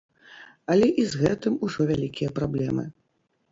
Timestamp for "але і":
0.75-1.05